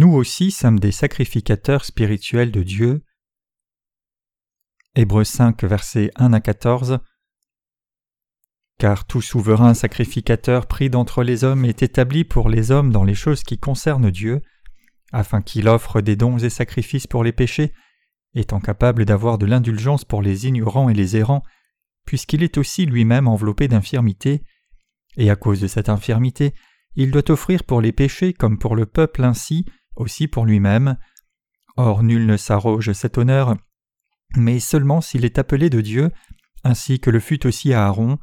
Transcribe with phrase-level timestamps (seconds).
[0.00, 3.02] Nous aussi sommes des sacrificateurs spirituels de Dieu.
[4.94, 7.00] Hébreux 5, versets 1 à 14.
[8.78, 13.16] Car tout souverain sacrificateur pris d'entre les hommes est établi pour les hommes dans les
[13.16, 14.40] choses qui concernent Dieu,
[15.10, 17.72] afin qu'il offre des dons et sacrifices pour les péchés,
[18.34, 21.42] étant capable d'avoir de l'indulgence pour les ignorants et les errants,
[22.04, 24.44] puisqu'il est aussi lui-même enveloppé d'infirmité,
[25.16, 26.54] et à cause de cette infirmité,
[26.94, 29.64] il doit offrir pour les péchés comme pour le peuple ainsi,
[29.98, 30.96] aussi pour lui-même.
[31.76, 33.56] Or nul ne s'arroge cet honneur,
[34.36, 36.10] mais seulement s'il est appelé de Dieu,
[36.64, 38.18] ainsi que le fut aussi Aaron.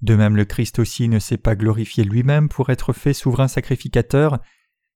[0.00, 4.40] De même le Christ aussi ne s'est pas glorifié lui-même pour être fait souverain sacrificateur,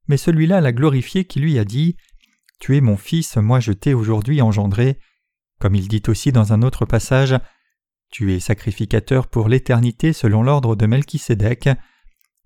[0.08, 1.96] mais celui-là l'a glorifié qui lui a dit
[2.58, 4.98] Tu es mon fils, moi je t'ai aujourd'hui engendré.
[5.60, 7.36] Comme il dit aussi dans un autre passage
[8.10, 11.68] Tu es sacrificateur pour l'éternité selon l'ordre de Melchisédek,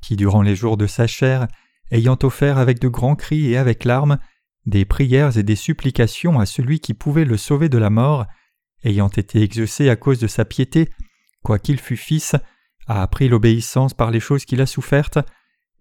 [0.03, 1.49] qui durant les jours de sa chair,
[1.91, 4.19] ayant offert avec de grands cris et avec larmes
[4.67, 8.27] des prières et des supplications à celui qui pouvait le sauver de la mort,
[8.85, 10.91] ayant été exaucé à cause de sa piété,
[11.43, 12.37] quoiqu'il fût fils,
[12.87, 15.19] a appris l'obéissance par les choses qu'il a souffertes,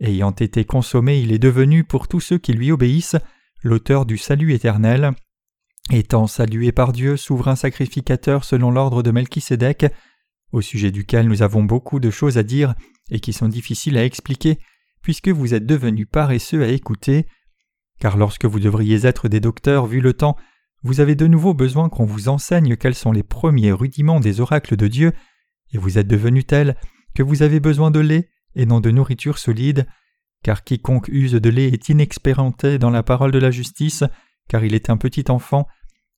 [0.02, 3.18] Ayant été consommé, il est devenu pour tous ceux qui lui obéissent
[3.64, 5.12] l'auteur du salut éternel.
[5.92, 9.88] Étant salué par Dieu, souverain sacrificateur selon l'ordre de Melchisédek,
[10.54, 12.76] au sujet duquel nous avons beaucoup de choses à dire
[13.12, 14.60] et qui sont difficiles à expliquer,
[15.02, 17.28] puisque vous êtes devenus paresseux à écouter,
[18.00, 20.38] car lorsque vous devriez être des docteurs vu le temps,
[20.84, 24.78] vous avez de nouveau besoin qu'on vous enseigne quels sont les premiers rudiments des oracles
[24.78, 25.14] de Dieu,
[25.74, 26.76] et vous êtes devenus tels
[27.14, 29.88] que vous avez besoin de lait, et non de nourriture solide,
[30.44, 34.04] car quiconque use de lait est inexpérimenté dans la parole de la justice,
[34.48, 35.68] car il est un petit enfant,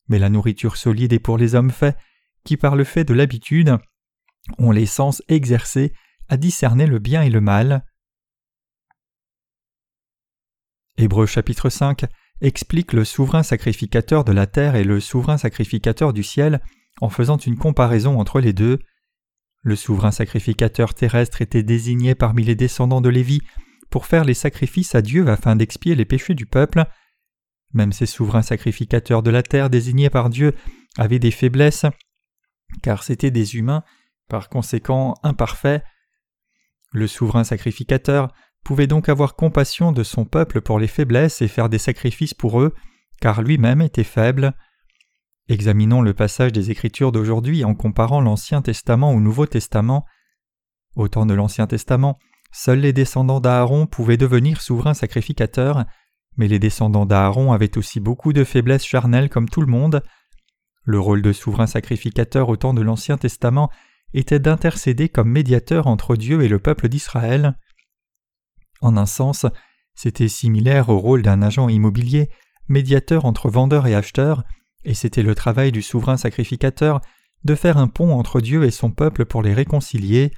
[0.08, 1.98] mais la nourriture solide est pour les hommes faits,
[2.44, 3.78] qui par le fait de l'habitude
[4.58, 5.94] ont les sens exercés
[6.30, 7.84] à discerner le bien et le mal.
[10.98, 12.06] Hébreux chapitre 5
[12.42, 16.62] explique le souverain sacrificateur de la terre et le souverain sacrificateur du ciel
[17.00, 18.80] en faisant une comparaison entre les deux.
[19.62, 23.42] Le souverain sacrificateur terrestre était désigné parmi les descendants de Lévi
[23.90, 26.86] pour faire les sacrifices à Dieu afin d'expier les péchés du peuple.
[27.74, 30.56] Même ces souverains sacrificateurs de la terre désignés par Dieu
[30.98, 31.86] avaient des faiblesses,
[32.82, 33.84] car c'étaient des humains,
[34.28, 35.84] par conséquent imparfaits.
[36.92, 38.34] Le souverain sacrificateur
[38.64, 42.62] pouvait donc avoir compassion de son peuple pour les faiblesses et faire des sacrifices pour
[42.62, 42.74] eux,
[43.20, 44.54] car lui-même était faible.
[45.48, 50.06] Examinons le passage des Écritures d'aujourd'hui en comparant l'Ancien Testament au Nouveau Testament.
[50.96, 52.20] Au temps de l'Ancien Testament,
[52.52, 55.86] seuls les descendants d'Aaron pouvaient devenir souverains sacrificateurs,
[56.38, 60.04] mais les descendants d'Aaron avaient aussi beaucoup de faiblesses charnelles comme tout le monde.
[60.84, 63.70] Le rôle de souverain sacrificateur au temps de l'Ancien Testament
[64.14, 67.58] était d'intercéder comme médiateur entre Dieu et le peuple d'Israël.
[68.82, 69.46] En un sens,
[69.96, 72.30] c'était similaire au rôle d'un agent immobilier,
[72.68, 74.44] médiateur entre vendeurs et acheteurs,
[74.84, 77.02] et c'était le travail du souverain sacrificateur
[77.44, 80.32] de faire un pont entre Dieu et son peuple pour les réconcilier.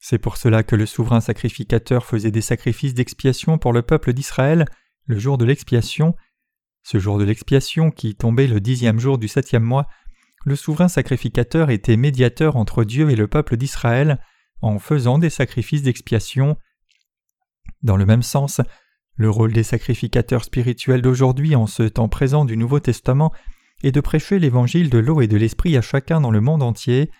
[0.00, 4.66] C'est pour cela que le souverain sacrificateur faisait des sacrifices d'expiation pour le peuple d'Israël
[5.06, 6.14] le jour de l'expiation.
[6.82, 9.88] Ce jour de l'expiation, qui tombait le dixième jour du septième mois,
[10.44, 14.20] le souverain sacrificateur était médiateur entre Dieu et le peuple d'Israël
[14.62, 16.56] en faisant des sacrifices d'expiation.
[17.82, 18.60] Dans le même sens,
[19.16, 23.32] le rôle des sacrificateurs spirituels d'aujourd'hui en ce temps présent du Nouveau Testament
[23.82, 27.10] et de prêcher l'évangile de l'eau et de l'esprit à chacun dans le monde entier.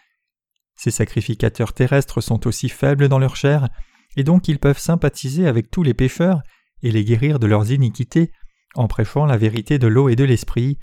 [0.77, 3.69] Ces sacrificateurs terrestres sont aussi faibles dans leur chair,
[4.17, 6.43] et donc ils peuvent sympathiser avec tous les pécheurs
[6.83, 8.31] et les guérir de leurs iniquités
[8.75, 10.79] en prêchant la vérité de l'eau et de l'esprit.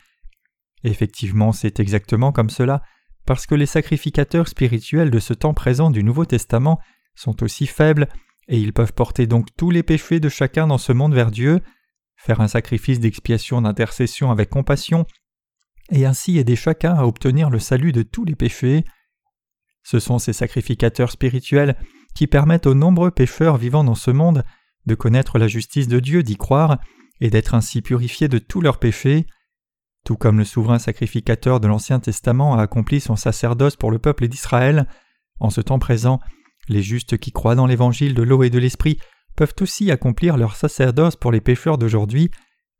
[0.83, 2.81] Effectivement, c'est exactement comme cela,
[3.25, 6.79] parce que les sacrificateurs spirituels de ce temps présent du Nouveau Testament
[7.15, 8.07] sont aussi faibles,
[8.47, 11.61] et ils peuvent porter donc tous les péchés de chacun dans ce monde vers Dieu,
[12.15, 15.05] faire un sacrifice d'expiation d'intercession avec compassion,
[15.91, 18.83] et ainsi aider chacun à obtenir le salut de tous les péchés.
[19.83, 21.75] Ce sont ces sacrificateurs spirituels
[22.15, 24.43] qui permettent aux nombreux pécheurs vivant dans ce monde
[24.85, 26.79] de connaître la justice de Dieu, d'y croire,
[27.21, 29.25] et d'être ainsi purifiés de tous leurs péchés.
[30.03, 34.27] Tout comme le souverain sacrificateur de l'Ancien Testament a accompli son sacerdoce pour le peuple
[34.27, 34.87] d'Israël,
[35.39, 36.19] en ce temps présent,
[36.69, 38.99] les justes qui croient dans l'évangile de l'eau et de l'esprit
[39.35, 42.31] peuvent aussi accomplir leur sacerdoce pour les pécheurs d'aujourd'hui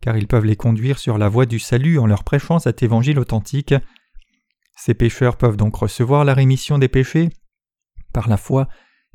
[0.03, 3.19] car ils peuvent les conduire sur la voie du salut en leur prêchant cet évangile
[3.19, 3.73] authentique.
[4.75, 7.29] Ces pécheurs peuvent donc recevoir la rémission des péchés
[8.11, 8.67] par la foi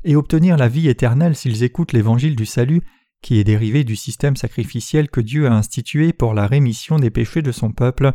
[0.03, 2.81] et obtenir la vie éternelle s'ils écoutent l'évangile du salut
[3.21, 7.43] qui est dérivé du système sacrificiel que Dieu a institué pour la rémission des péchés
[7.43, 8.13] de son peuple.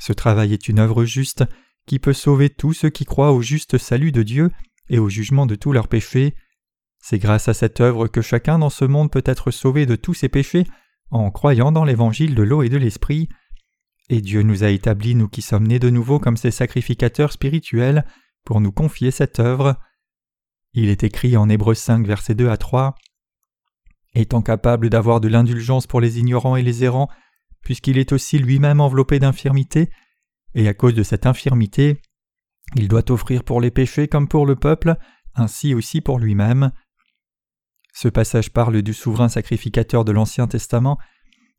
[0.00, 1.44] Ce travail est une œuvre juste
[1.86, 4.50] qui peut sauver tous ceux qui croient au juste salut de Dieu
[4.88, 6.34] et au jugement de tous leurs péchés.
[6.98, 10.14] C'est grâce à cette œuvre que chacun dans ce monde peut être sauvé de tous
[10.14, 10.66] ses péchés
[11.10, 13.28] en croyant dans l'évangile de l'eau et de l'esprit.
[14.08, 18.04] Et Dieu nous a établis, nous qui sommes nés de nouveau comme ses sacrificateurs spirituels,
[18.44, 19.76] pour nous confier cette œuvre.
[20.74, 22.94] Il est écrit en Hébreux 5, versets 2 à 3
[24.14, 27.08] Étant capable d'avoir de l'indulgence pour les ignorants et les errants,
[27.62, 29.90] puisqu'il est aussi lui-même enveloppé d'infirmité,
[30.54, 32.00] et à cause de cette infirmité,
[32.74, 34.96] il doit offrir pour les péchés comme pour le peuple,
[35.34, 36.72] ainsi aussi pour lui-même.
[37.94, 40.98] Ce passage parle du souverain sacrificateur de l'Ancien Testament.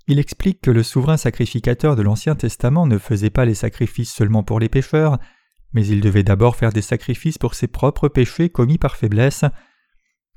[0.07, 4.43] Il explique que le souverain sacrificateur de l'Ancien Testament ne faisait pas les sacrifices seulement
[4.43, 5.19] pour les pécheurs,
[5.73, 9.45] mais il devait d'abord faire des sacrifices pour ses propres péchés commis par faiblesse.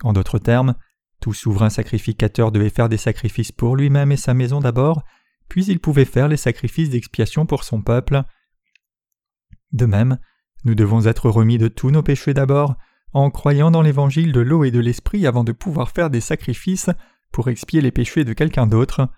[0.03, 0.75] En d'autres termes,
[1.21, 5.03] tout souverain sacrificateur devait faire des sacrifices pour lui-même et sa maison d'abord,
[5.49, 8.23] puis il pouvait faire les sacrifices d'expiation pour son peuple.
[9.73, 10.19] De même,
[10.65, 12.75] nous devons être remis de tous nos péchés d'abord,
[13.13, 16.91] en croyant dans l'évangile de l'eau et de l'esprit avant de pouvoir faire des sacrifices
[17.33, 19.09] pour expier les péchés de quelqu'un d'autre.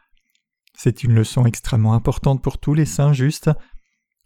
[0.77, 3.51] C'est une leçon extrêmement importante pour tous les saints justes.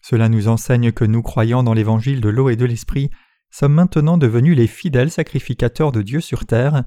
[0.03, 3.11] Cela nous enseigne que nous croyant dans l'évangile de l'eau et de l'esprit
[3.51, 6.85] sommes maintenant devenus les fidèles sacrificateurs de Dieu sur terre,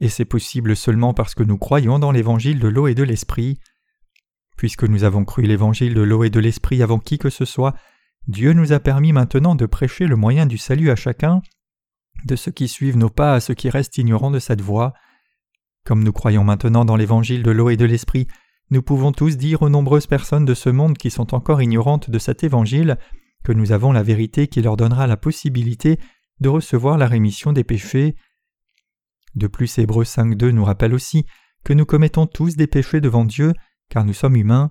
[0.00, 3.60] et c'est possible seulement parce que nous croyons dans l'évangile de l'eau et de l'esprit.
[4.56, 7.74] Puisque nous avons cru l'évangile de l'eau et de l'esprit avant qui que ce soit,
[8.28, 11.42] Dieu nous a permis maintenant de prêcher le moyen du salut à chacun,
[12.24, 14.94] de ceux qui suivent nos pas à ceux qui restent ignorants de cette voie.
[15.84, 18.28] Comme nous croyons maintenant dans l'évangile de l'eau et de l'esprit,
[18.70, 22.18] nous pouvons tous dire aux nombreuses personnes de ce monde qui sont encore ignorantes de
[22.18, 22.96] cet évangile
[23.42, 25.98] que nous avons la vérité qui leur donnera la possibilité
[26.40, 28.14] de recevoir la rémission des péchés.
[29.34, 31.26] De plus, Hébreux 5.2 nous rappelle aussi
[31.64, 33.52] que nous commettons tous des péchés devant Dieu,
[33.88, 34.70] car nous sommes humains.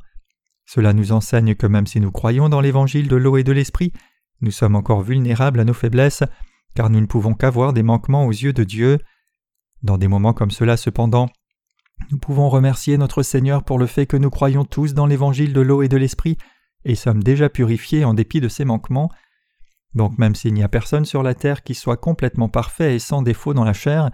[0.73, 3.91] Cela nous enseigne que même si nous croyons dans l'évangile de l'eau et de l'esprit,
[4.39, 6.23] nous sommes encore vulnérables à nos faiblesses,
[6.75, 8.97] car nous ne pouvons qu'avoir des manquements aux yeux de Dieu.
[9.83, 11.27] Dans des moments comme cela, cependant,
[12.09, 15.59] nous pouvons remercier notre Seigneur pour le fait que nous croyons tous dans l'évangile de
[15.59, 16.37] l'eau et de l'esprit,
[16.85, 19.11] et sommes déjà purifiés en dépit de ces manquements.
[19.93, 23.21] Donc même s'il n'y a personne sur la terre qui soit complètement parfait et sans
[23.21, 24.09] défaut dans la chair,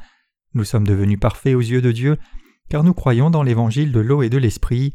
[0.55, 2.17] nous sommes devenus parfaits aux yeux de Dieu,
[2.67, 4.91] car nous croyons dans l'évangile de l'eau et de l'esprit.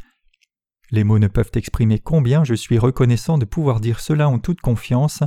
[0.92, 4.60] Les mots ne peuvent exprimer combien je suis reconnaissant de pouvoir dire cela en toute
[4.60, 5.22] confiance.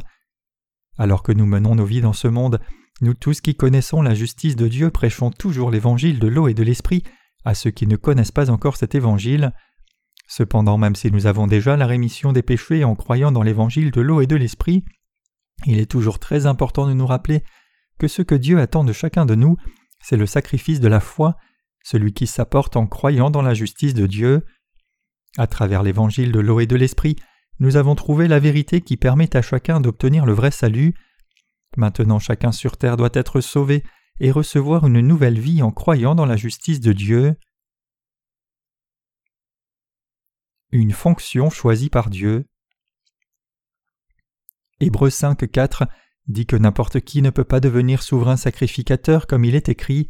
[0.97, 2.61] Alors que nous menons nos vies dans ce monde,
[3.01, 6.63] nous tous qui connaissons la justice de Dieu prêchons toujours l'évangile de l'eau et de
[6.63, 7.03] l'esprit
[7.43, 9.51] à ceux qui ne connaissent pas encore cet évangile.
[10.27, 14.01] Cependant, même si nous avons déjà la rémission des péchés en croyant dans l'évangile de
[14.01, 14.85] l'eau et de l'esprit,
[15.65, 17.43] il est toujours très important de nous rappeler
[17.97, 19.57] que ce que Dieu attend de chacun de nous,
[20.01, 21.37] c'est le sacrifice de la foi,
[21.83, 24.43] celui qui s'apporte en croyant dans la justice de Dieu.
[25.37, 27.15] À travers l'évangile de l'eau et de l'esprit,
[27.59, 30.93] nous avons trouvé la vérité qui permet à chacun d'obtenir le vrai salut.
[31.77, 33.83] Maintenant chacun sur terre doit être sauvé
[34.19, 37.35] et recevoir une nouvelle vie en croyant dans la justice de Dieu.
[40.71, 42.45] Une fonction choisie par Dieu.
[44.79, 45.87] Hébreux 5, 4
[46.27, 50.07] dit que n'importe qui ne peut pas devenir souverain sacrificateur comme il est écrit.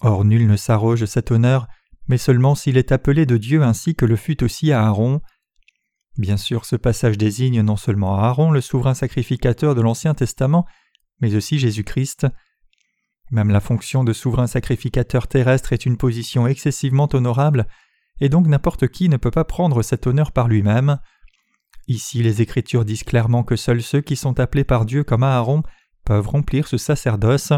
[0.00, 1.68] Or nul ne s'arroge cet honneur,
[2.08, 5.20] mais seulement s'il est appelé de Dieu ainsi que le fut aussi Aaron.
[6.18, 10.66] Bien sûr, ce passage désigne non seulement Aaron, le souverain sacrificateur de l'Ancien Testament,
[11.20, 12.26] mais aussi Jésus-Christ.
[13.30, 17.66] Même la fonction de souverain sacrificateur terrestre est une position excessivement honorable,
[18.20, 20.98] et donc n'importe qui ne peut pas prendre cet honneur par lui-même.
[21.88, 25.62] Ici les Écritures disent clairement que seuls ceux qui sont appelés par Dieu comme Aaron
[26.04, 27.52] peuvent remplir ce sacerdoce.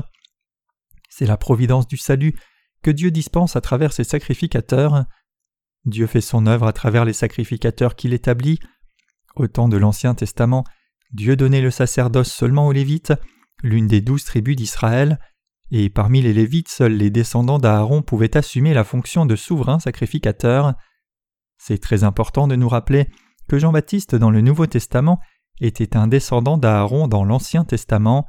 [1.08, 2.34] C'est la providence du salut
[2.82, 5.04] que Dieu dispense à travers ses sacrificateurs.
[5.84, 8.58] Dieu fait son œuvre à travers les sacrificateurs qu'il établit.
[9.36, 10.64] Au temps de l'Ancien Testament,
[11.12, 13.12] Dieu donnait le sacerdoce seulement aux Lévites,
[13.62, 15.18] l'une des douze tribus d'Israël,
[15.70, 20.74] et parmi les Lévites, seuls les descendants d'Aaron pouvaient assumer la fonction de souverain sacrificateur.
[21.58, 23.08] C'est très important de nous rappeler
[23.48, 25.20] que Jean-Baptiste dans le Nouveau Testament
[25.60, 28.26] était un descendant d'Aaron dans l'Ancien Testament.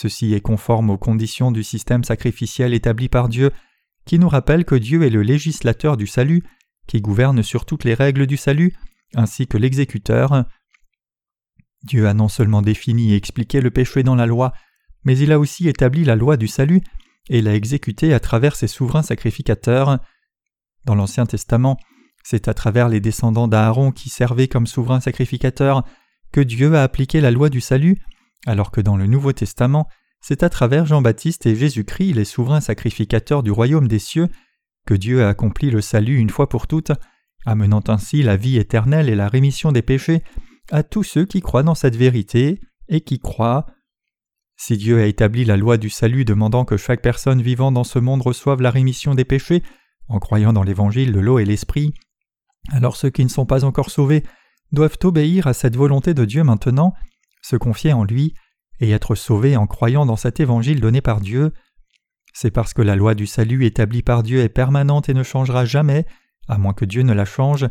[0.00, 3.50] Ceci est conforme aux conditions du système sacrificiel établi par Dieu,
[4.04, 6.44] qui nous rappelle que Dieu est le législateur du salut,
[6.86, 8.76] qui gouverne sur toutes les règles du salut,
[9.16, 10.44] ainsi que l'exécuteur.
[11.82, 14.52] Dieu a non seulement défini et expliqué le péché dans la loi,
[15.02, 16.80] mais il a aussi établi la loi du salut
[17.28, 19.98] et l'a exécutée à travers ses souverains sacrificateurs.
[20.84, 21.76] Dans l'Ancien Testament,
[22.22, 25.82] c'est à travers les descendants d'Aaron qui servaient comme souverains sacrificateurs
[26.30, 27.98] que Dieu a appliqué la loi du salut,
[28.46, 29.88] alors que dans le Nouveau Testament,
[30.20, 34.28] c'est à travers Jean-Baptiste et Jésus-Christ, les souverains sacrificateurs du royaume des cieux,
[34.86, 36.92] que Dieu a accompli le salut une fois pour toutes,
[37.46, 40.22] amenant ainsi la vie éternelle et la rémission des péchés
[40.70, 43.66] à tous ceux qui croient dans cette vérité et qui croient.
[44.56, 47.98] Si Dieu a établi la loi du salut demandant que chaque personne vivant dans ce
[47.98, 49.62] monde reçoive la rémission des péchés,
[50.08, 51.94] en croyant dans l'évangile de l'eau et l'esprit,
[52.70, 54.24] alors ceux qui ne sont pas encore sauvés
[54.72, 56.92] doivent obéir à cette volonté de Dieu maintenant,
[57.48, 58.34] se confier en lui
[58.78, 61.52] et être sauvés en croyant dans cet évangile donné par Dieu.
[62.34, 65.64] C'est parce que la loi du salut établie par Dieu est permanente et ne changera
[65.64, 66.04] jamais,
[66.46, 67.66] à moins que Dieu ne la change.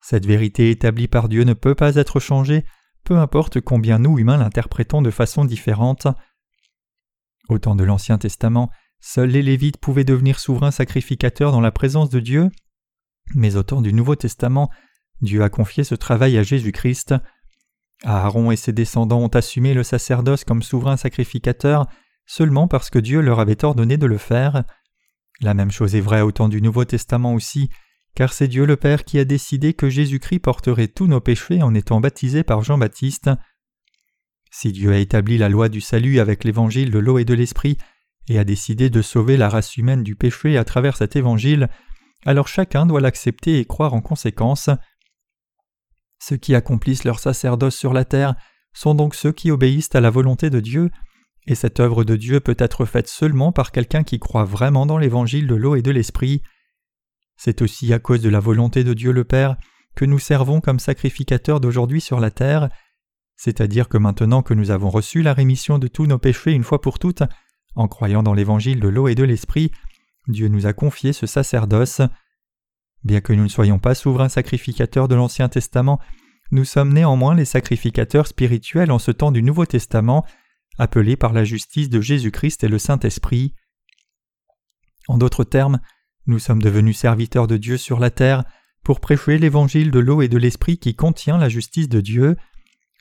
[0.00, 2.64] Cette vérité établie par Dieu ne peut pas être changée,
[3.04, 6.06] peu importe combien nous humains l'interprétons de façon différente.
[7.48, 8.70] Au temps de l'Ancien Testament,
[9.00, 12.50] seuls les Lévites pouvaient devenir souverains sacrificateurs dans la présence de Dieu,
[13.34, 14.70] mais au temps du Nouveau Testament,
[15.20, 17.14] Dieu a confié ce travail à Jésus-Christ.
[18.04, 21.86] Aaron et ses descendants ont assumé le sacerdoce comme souverain sacrificateur
[22.26, 24.64] seulement parce que Dieu leur avait ordonné de le faire.
[25.40, 27.70] La même chose est vraie au temps du Nouveau Testament aussi,
[28.14, 31.74] car c'est Dieu le Père qui a décidé que Jésus-Christ porterait tous nos péchés en
[31.74, 33.30] étant baptisé par Jean-Baptiste.
[34.50, 37.78] Si Dieu a établi la loi du salut avec l'évangile de l'eau et de l'esprit,
[38.28, 41.68] et a décidé de sauver la race humaine du péché à travers cet évangile,
[42.26, 44.68] alors chacun doit l'accepter et croire en conséquence.
[46.18, 48.34] Ceux qui accomplissent leur sacerdoce sur la terre
[48.72, 50.90] sont donc ceux qui obéissent à la volonté de Dieu,
[51.46, 54.98] et cette œuvre de Dieu peut être faite seulement par quelqu'un qui croit vraiment dans
[54.98, 56.42] l'évangile de l'eau et de l'esprit.
[57.36, 59.56] C'est aussi à cause de la volonté de Dieu le Père
[59.96, 62.68] que nous servons comme sacrificateurs d'aujourd'hui sur la terre,
[63.36, 66.80] c'est-à-dire que maintenant que nous avons reçu la rémission de tous nos péchés une fois
[66.80, 67.22] pour toutes,
[67.74, 69.70] en croyant dans l'évangile de l'eau et de l'esprit,
[70.26, 72.02] Dieu nous a confié ce sacerdoce.
[73.04, 76.00] Bien que nous ne soyons pas souverains sacrificateurs de l'Ancien Testament,
[76.50, 80.24] nous sommes néanmoins les sacrificateurs spirituels en ce temps du Nouveau Testament,
[80.78, 83.54] appelés par la justice de Jésus-Christ et le Saint-Esprit.
[85.08, 85.80] En d'autres termes,
[86.26, 88.44] nous sommes devenus serviteurs de Dieu sur la terre
[88.84, 92.36] pour prêcher l'évangile de l'eau et de l'esprit qui contient la justice de Dieu.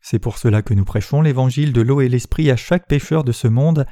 [0.02, 3.32] C'est pour cela que nous prêchons l'évangile de l'eau et l'esprit à chaque pécheur de
[3.32, 3.86] ce monde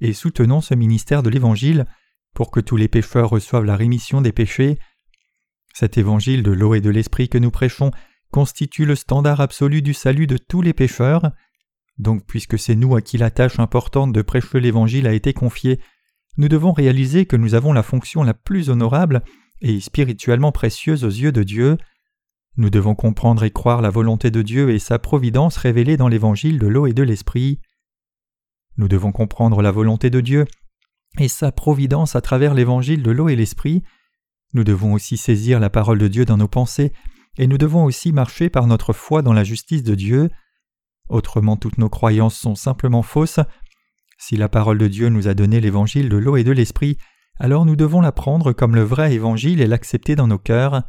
[0.00, 1.86] et soutenons ce ministère de l'évangile
[2.34, 4.78] pour que tous les pécheurs reçoivent la rémission des péchés.
[5.72, 7.90] Cet évangile de l'eau et de l'esprit que nous prêchons
[8.30, 11.30] constitue le standard absolu du salut de tous les pécheurs.
[11.98, 15.80] Donc puisque c'est nous à qui la tâche importante de prêcher l'évangile a été confiée,
[16.36, 19.22] nous devons réaliser que nous avons la fonction la plus honorable
[19.60, 21.76] et spirituellement précieuse aux yeux de Dieu.
[22.56, 26.58] Nous devons comprendre et croire la volonté de Dieu et sa providence révélée dans l'évangile
[26.58, 27.60] de l'eau et de l'esprit.
[28.76, 30.46] Nous devons comprendre la volonté de Dieu
[31.18, 33.82] et sa providence à travers l'évangile de l'eau et l'esprit.
[34.52, 36.92] Nous devons aussi saisir la parole de Dieu dans nos pensées
[37.38, 40.30] et nous devons aussi marcher par notre foi dans la justice de Dieu.
[41.08, 43.40] Autrement toutes nos croyances sont simplement fausses
[44.20, 46.98] si la parole de Dieu nous a donné l'évangile de l'eau et de l'esprit,
[47.38, 50.82] alors nous devons la prendre comme le vrai évangile et l'accepter dans nos cœurs.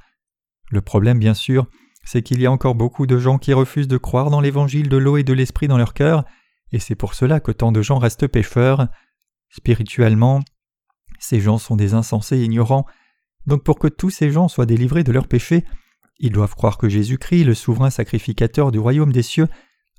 [0.70, 1.66] Le problème, bien sûr,
[2.04, 4.98] c'est qu'il y a encore beaucoup de gens qui refusent de croire dans l'évangile de
[4.98, 6.26] l'eau et de l'esprit dans leur cœur,
[6.74, 8.90] et c'est pour cela que tant de gens restent pécheurs.
[9.50, 10.42] Spirituellement,
[11.18, 12.86] ces gens sont des insensés ignorants,
[13.48, 15.66] donc pour que tous ces gens soient délivrés de leurs péchés,
[16.20, 19.48] ils doivent croire que Jésus-Christ, le souverain sacrificateur du royaume des cieux,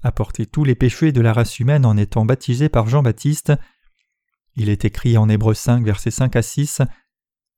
[0.03, 3.53] a porté tous les péchés de la race humaine en étant baptisé par Jean-Baptiste.
[4.55, 6.83] Il est écrit en Hébreux 5, versets 5 à 6.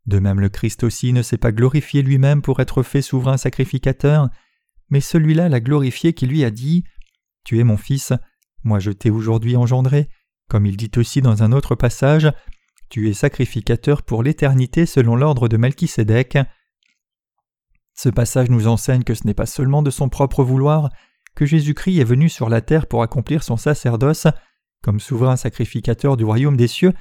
[0.06, 4.28] De même, le Christ aussi ne s'est pas glorifié lui-même pour être fait souverain sacrificateur,
[4.90, 6.84] mais celui-là l'a glorifié qui lui a dit
[7.44, 8.12] Tu es mon fils,
[8.62, 10.08] moi je t'ai aujourd'hui engendré,
[10.48, 12.30] comme il dit aussi dans un autre passage
[12.94, 16.38] Tu es sacrificateur pour l'éternité selon l'ordre de Melchisédek.
[17.92, 20.90] Ce passage nous enseigne que ce n'est pas seulement de son propre vouloir,
[21.34, 24.28] que Jésus-Christ est venu sur la terre pour accomplir son sacerdoce
[24.80, 26.92] comme souverain sacrificateur du royaume des cieux,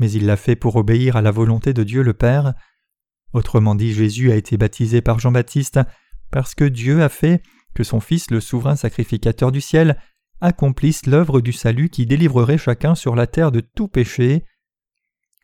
[0.00, 2.54] mais il l'a fait pour obéir à la volonté de Dieu le Père.
[3.32, 5.78] Autrement dit, Jésus a été baptisé par Jean-Baptiste
[6.32, 7.40] parce que Dieu a fait
[7.76, 9.96] que son Fils, le souverain sacrificateur du ciel,
[10.40, 14.42] accomplisse l'œuvre du salut qui délivrerait chacun sur la terre de tout péché.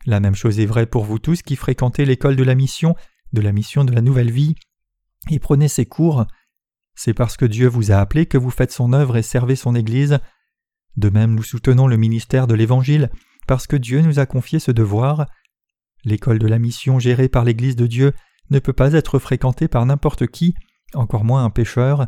[0.07, 2.95] La même chose est vraie pour vous tous qui fréquentez l'école de la mission,
[3.33, 4.55] de la mission de la nouvelle vie,
[5.29, 6.25] et prenez ses cours.
[6.95, 9.75] C'est parce que Dieu vous a appelé que vous faites son œuvre et servez son
[9.75, 10.19] Église.
[10.95, 13.11] De même, nous soutenons le ministère de l'Évangile
[13.47, 15.25] parce que Dieu nous a confié ce devoir.
[16.05, 18.13] L'école de la mission gérée par l'Église de Dieu
[18.49, 20.55] ne peut pas être fréquentée par n'importe qui,
[20.93, 22.07] encore moins un pécheur.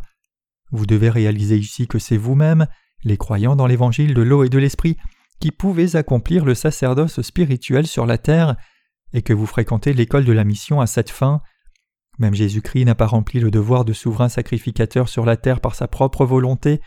[0.72, 2.66] Vous devez réaliser ici que c'est vous-même,
[3.04, 4.96] les croyants dans l'Évangile de l'eau et de l'Esprit,
[5.40, 8.56] qui pouvez accomplir le sacerdoce spirituel sur la terre,
[9.14, 11.42] et que vous fréquentez l'école de la mission à cette fin.
[12.20, 15.88] Même Jésus-Christ n'a pas rempli le devoir de souverain sacrificateur sur la terre par sa
[15.88, 16.82] propre volonté,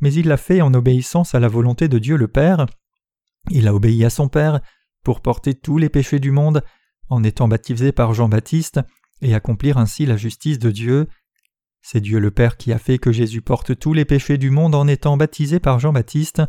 [0.00, 2.66] mais il l'a fait en obéissance à la volonté de Dieu le Père.
[3.50, 4.60] Il a obéi à son Père
[5.02, 6.62] pour porter tous les péchés du monde
[7.08, 8.80] en étant baptisé par Jean-Baptiste
[9.22, 11.08] et accomplir ainsi la justice de Dieu.
[11.82, 14.74] C'est Dieu le Père qui a fait que Jésus porte tous les péchés du monde
[14.74, 16.42] en étant baptisé par Jean-Baptiste.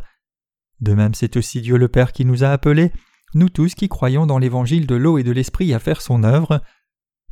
[0.80, 2.92] De même c'est aussi Dieu le Père qui nous a appelés,
[3.34, 6.62] nous tous qui croyons dans l'évangile de l'eau et de l'esprit à faire son œuvre.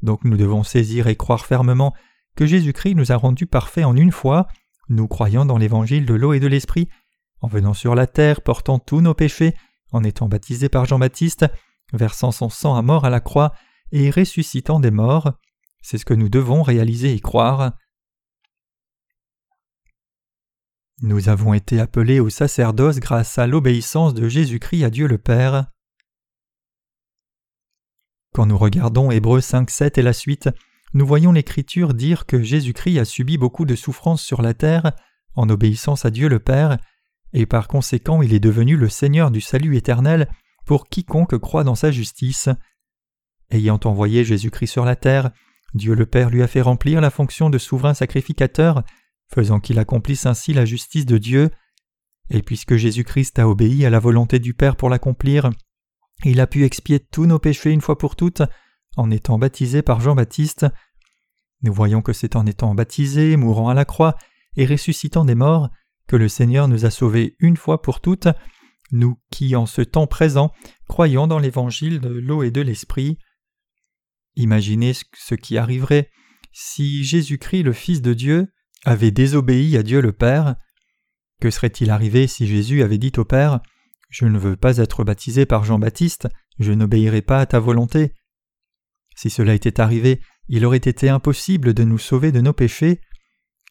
[0.02, 1.94] Donc nous devons saisir et croire fermement
[2.36, 4.48] que Jésus-Christ nous a rendus parfaits en une fois,
[4.88, 6.88] nous croyant dans l'évangile de l'eau et de l'esprit,
[7.40, 9.54] en venant sur la terre, portant tous nos péchés,
[9.92, 11.46] en étant baptisé par Jean-Baptiste,
[11.92, 13.52] versant son sang à mort à la croix
[13.92, 15.32] et ressuscitant des morts.
[15.80, 17.72] C'est ce que nous devons réaliser et croire.
[21.02, 25.66] Nous avons été appelés au sacerdoce grâce à l'obéissance de Jésus-Christ à Dieu le Père.
[28.32, 30.48] Quand nous regardons Hébreux 5, 7 et la suite,
[30.92, 34.92] nous voyons l'Écriture dire que Jésus-Christ a subi beaucoup de souffrances sur la terre
[35.34, 36.78] en obéissance à Dieu le Père,
[37.32, 40.28] et par conséquent il est devenu le Seigneur du salut éternel
[40.64, 42.48] pour quiconque croit dans sa justice.
[43.50, 45.32] Ayant envoyé Jésus-Christ sur la terre,
[45.74, 48.84] Dieu le Père lui a fait remplir la fonction de souverain sacrificateur
[49.32, 51.50] faisant qu'il accomplisse ainsi la justice de Dieu.
[52.30, 55.50] Et puisque Jésus-Christ a obéi à la volonté du Père pour l'accomplir,
[56.24, 58.42] il a pu expier tous nos péchés une fois pour toutes
[58.96, 60.66] en étant baptisé par Jean-Baptiste.
[61.62, 64.16] Nous voyons que c'est en étant baptisé, mourant à la croix
[64.56, 65.70] et ressuscitant des morts
[66.06, 68.28] que le Seigneur nous a sauvés une fois pour toutes,
[68.92, 70.52] nous qui, en ce temps présent,
[70.88, 73.18] croyons dans l'évangile de l'eau et de l'esprit.
[74.36, 76.10] Imaginez ce qui arriverait
[76.52, 78.48] si Jésus-Christ, le Fils de Dieu,
[78.84, 80.56] avait désobéi à Dieu le Père,
[81.40, 83.60] que serait-il arrivé si Jésus avait dit au Père
[84.10, 88.14] Je ne veux pas être baptisé par Jean-Baptiste, je n'obéirai pas à ta volonté
[89.16, 93.00] Si cela était arrivé, il aurait été impossible de nous sauver de nos péchés.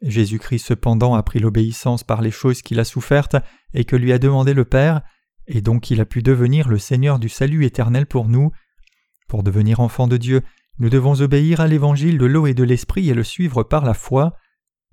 [0.01, 3.37] Jésus-Christ cependant a pris l'obéissance par les choses qu'il a souffertes
[3.73, 5.01] et que lui a demandé le Père,
[5.47, 8.51] et donc il a pu devenir le Seigneur du salut éternel pour nous.
[9.27, 10.41] Pour devenir enfant de Dieu,
[10.79, 13.93] nous devons obéir à l'évangile de l'eau et de l'esprit et le suivre par la
[13.93, 14.35] foi.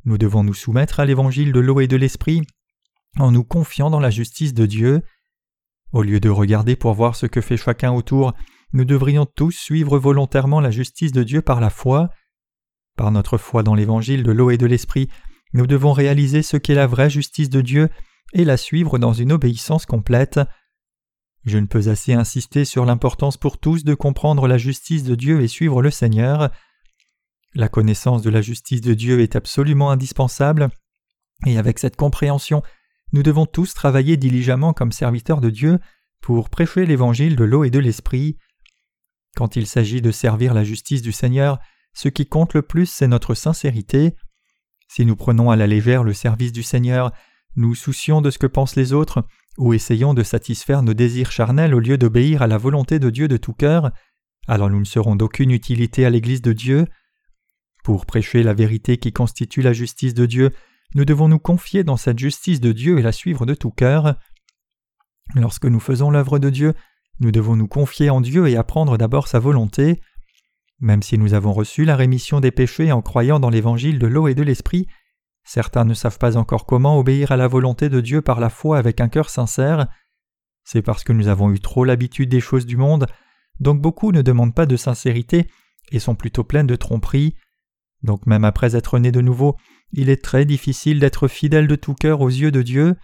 [0.05, 2.43] Nous devons nous soumettre à l'évangile de l'eau et de l'esprit
[3.19, 5.03] en nous confiant dans la justice de Dieu.
[5.93, 8.33] Au lieu de regarder pour voir ce que fait chacun autour,
[8.73, 12.11] nous devrions tous suivre volontairement la justice de Dieu par la foi.
[12.97, 15.09] Par notre foi dans l'évangile de l'eau et de l'esprit,
[15.53, 17.89] nous devons réaliser ce qu'est la vraie justice de Dieu
[18.33, 20.39] et la suivre dans une obéissance complète.
[21.45, 25.41] Je ne peux assez insister sur l'importance pour tous de comprendre la justice de Dieu
[25.41, 26.51] et suivre le Seigneur.
[27.55, 30.69] La connaissance de la justice de Dieu est absolument indispensable,
[31.47, 32.63] et avec cette compréhension,
[33.13, 35.79] nous devons tous travailler diligemment comme serviteurs de Dieu
[36.21, 38.37] pour prêcher l'évangile de l'eau et de l'esprit.
[39.37, 41.59] Quand il s'agit de servir la justice du Seigneur,
[41.93, 44.15] ce qui compte le plus, c'est notre sincérité.
[44.89, 47.13] Si nous prenons à la légère le service du Seigneur,
[47.57, 49.25] nous soucions de ce que pensent les autres,
[49.59, 53.27] ou essayons de satisfaire nos désirs charnels au lieu d'obéir à la volonté de Dieu
[53.27, 53.91] de tout cœur,
[54.47, 56.87] alors nous ne serons d'aucune utilité à l'Église de Dieu.
[57.91, 60.53] Pour prêcher la vérité qui constitue la justice de Dieu,
[60.95, 64.15] nous devons nous confier dans cette justice de Dieu et la suivre de tout cœur.
[65.35, 66.75] Lorsque nous faisons l'œuvre de Dieu,
[67.19, 70.01] nous devons nous confier en Dieu et apprendre d'abord sa volonté.
[70.79, 74.29] Même si nous avons reçu la rémission des péchés en croyant dans l'évangile de l'eau
[74.29, 74.87] et de l'esprit,
[75.43, 78.79] certains ne savent pas encore comment obéir à la volonté de Dieu par la foi
[78.79, 79.89] avec un cœur sincère.
[80.63, 83.09] C'est parce que nous avons eu trop l'habitude des choses du monde,
[83.59, 85.49] donc beaucoup ne demandent pas de sincérité
[85.91, 87.35] et sont plutôt pleines de tromperies.
[88.03, 89.57] Donc même après être né de nouveau,
[89.93, 92.97] il est très difficile d'être fidèle de tout cœur aux yeux de Dieu.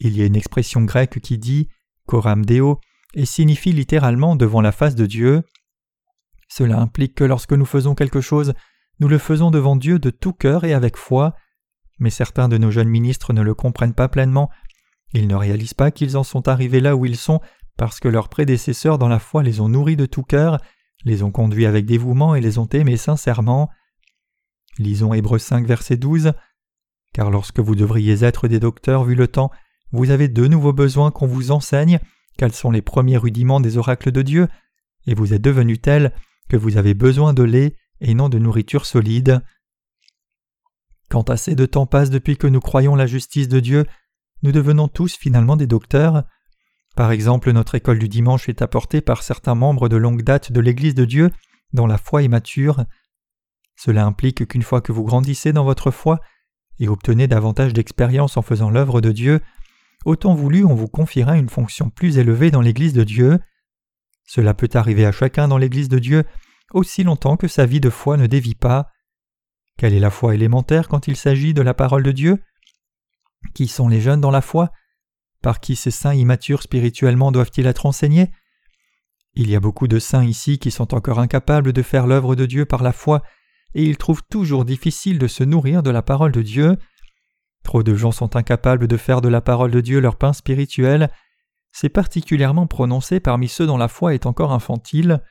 [0.00, 1.68] Il y a une expression grecque qui dit
[2.06, 2.80] coram deo
[3.14, 5.42] et signifie littéralement devant la face de Dieu.
[6.48, 8.54] Cela implique que lorsque nous faisons quelque chose,
[9.00, 11.34] nous le faisons devant Dieu de tout cœur et avec foi.
[11.98, 14.50] Mais certains de nos jeunes ministres ne le comprennent pas pleinement.
[15.12, 17.40] Ils ne réalisent pas qu'ils en sont arrivés là où ils sont
[17.76, 20.58] parce que leurs prédécesseurs dans la foi les ont nourris de tout cœur,
[21.04, 23.70] les ont conduits avec dévouement et les ont aimés sincèrement.
[24.78, 26.32] Lisons Hébreux 5, verset 12.
[27.12, 29.50] Car lorsque vous devriez être des docteurs vu le temps,
[29.92, 32.00] vous avez de nouveaux besoins qu'on vous enseigne,
[32.36, 34.48] quels sont les premiers rudiments des oracles de Dieu,
[35.06, 36.12] et vous êtes devenus tels
[36.48, 39.40] que vous avez besoin de lait et non de nourriture solide.
[41.08, 43.86] Quand assez de temps passe depuis que nous croyons la justice de Dieu,
[44.42, 46.24] nous devenons tous finalement des docteurs.
[46.96, 50.60] Par exemple, notre école du dimanche est apportée par certains membres de longue date de
[50.60, 51.30] l'Église de Dieu
[51.72, 52.84] dont la foi est mature.
[53.76, 56.20] Cela implique qu'une fois que vous grandissez dans votre foi
[56.78, 59.40] et obtenez davantage d'expérience en faisant l'œuvre de Dieu,
[60.04, 63.38] autant voulu on vous confiera une fonction plus élevée dans l'Église de Dieu.
[64.24, 66.24] Cela peut arriver à chacun dans l'Église de Dieu
[66.72, 68.90] aussi longtemps que sa vie de foi ne dévie pas.
[69.76, 72.42] Quelle est la foi élémentaire quand il s'agit de la parole de Dieu?
[73.54, 74.70] Qui sont les jeunes dans la foi?
[75.42, 78.30] Par qui ces saints immatures spirituellement doivent-ils être enseignés?
[79.34, 82.46] Il y a beaucoup de saints ici qui sont encore incapables de faire l'œuvre de
[82.46, 83.22] Dieu par la foi
[83.74, 86.76] et ils trouvent toujours difficile de se nourrir de la parole de Dieu.
[87.64, 91.10] Trop de gens sont incapables de faire de la parole de Dieu leur pain spirituel.
[91.72, 95.22] C'est particulièrement prononcé parmi ceux dont la foi est encore infantile.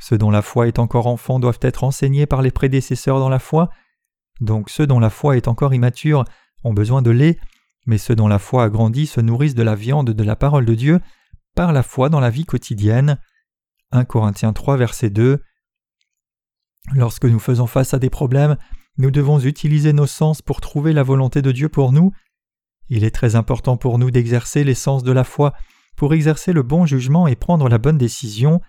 [0.00, 3.38] Ceux dont la foi est encore enfant doivent être enseignés par les prédécesseurs dans la
[3.38, 3.70] foi.
[4.40, 6.24] Donc ceux dont la foi est encore immature
[6.64, 7.38] ont besoin de lait,
[7.86, 10.64] mais ceux dont la foi a grandi se nourrissent de la viande de la parole
[10.64, 11.00] de Dieu
[11.54, 13.18] par la foi dans la vie quotidienne.
[13.92, 15.40] 1 Corinthiens 3 verset 2
[16.92, 18.56] Lorsque nous faisons face à des problèmes,
[18.98, 22.12] nous devons utiliser nos sens pour trouver la volonté de Dieu pour nous.
[22.88, 25.54] Il est très important pour nous d'exercer les sens de la foi
[25.96, 28.60] pour exercer le bon jugement et prendre la bonne décision.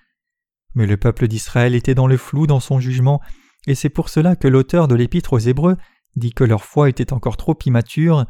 [0.73, 3.21] Mais le peuple d'Israël était dans le flou dans son jugement,
[3.67, 5.78] et c'est pour cela que l'auteur de l'Épître aux Hébreux
[6.15, 8.25] dit que leur foi était encore trop immature,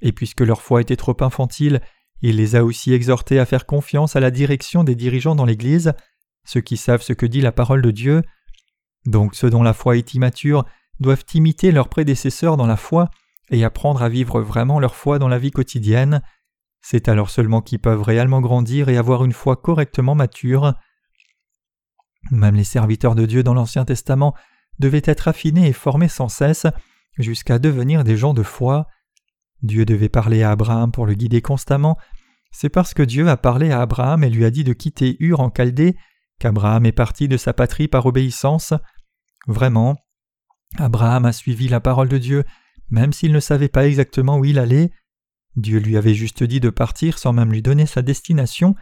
[0.00, 1.80] et puisque leur foi était trop infantile,
[2.22, 5.92] il les a aussi exhortés à faire confiance à la direction des dirigeants dans l'Église,
[6.44, 8.22] ceux qui savent ce que dit la parole de Dieu.
[9.06, 10.64] Donc ceux dont la foi est immature
[11.00, 13.10] doivent imiter leurs prédécesseurs dans la foi
[13.50, 16.22] et apprendre à vivre vraiment leur foi dans la vie quotidienne.
[16.82, 20.74] C'est alors seulement qu'ils peuvent réellement grandir et avoir une foi correctement mature.
[22.30, 24.34] Même les serviteurs de Dieu dans l'Ancien Testament
[24.78, 26.66] devaient être affinés et formés sans cesse
[27.18, 28.86] jusqu'à devenir des gens de foi.
[29.62, 31.98] Dieu devait parler à Abraham pour le guider constamment.
[32.50, 35.40] C'est parce que Dieu a parlé à Abraham et lui a dit de quitter Ur
[35.40, 35.96] en Chaldée
[36.40, 38.74] qu'Abraham est parti de sa patrie par obéissance.
[39.46, 39.96] Vraiment,
[40.78, 42.44] Abraham a suivi la parole de Dieu,
[42.90, 44.90] même s'il ne savait pas exactement où il allait.
[45.56, 48.74] Dieu lui avait juste dit de partir sans même lui donner sa destination.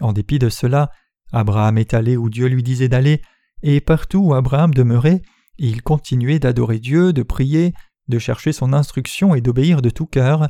[0.00, 0.90] En dépit de cela,
[1.32, 3.22] Abraham est allé où Dieu lui disait d'aller,
[3.62, 5.22] et partout où Abraham demeurait,
[5.58, 7.72] il continuait d'adorer Dieu, de prier,
[8.08, 10.48] de chercher son instruction et d'obéir de tout cœur.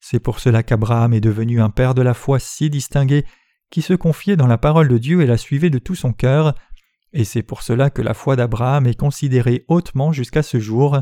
[0.00, 3.26] C'est pour cela qu'Abraham est devenu un père de la foi si distingué,
[3.70, 6.54] qui se confiait dans la parole de Dieu et la suivait de tout son cœur,
[7.12, 11.00] et c'est pour cela que la foi d'Abraham est considérée hautement jusqu'à ce jour.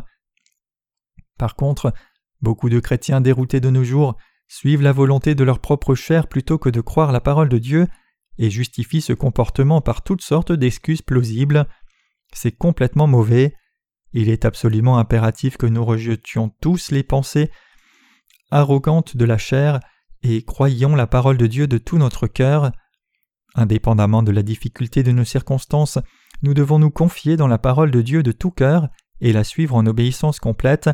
[1.39, 1.93] Par contre,
[2.41, 6.59] beaucoup de chrétiens déroutés de nos jours suivent la volonté de leur propre chair plutôt
[6.59, 7.87] que de croire la parole de Dieu
[8.39, 11.67] et justifient ce comportement par toutes sortes d'excuses plausibles.
[12.33, 13.55] C'est complètement mauvais.
[14.13, 17.51] Il est absolument impératif que nous rejetions tous les pensées
[18.51, 19.81] arrogantes de la chair
[20.23, 22.73] et croyions la parole de Dieu de tout notre cœur.
[23.55, 25.99] Indépendamment de la difficulté de nos circonstances,
[26.43, 28.89] nous devons nous confier dans la parole de Dieu de tout cœur
[29.21, 30.91] et la suivre en obéissance complète.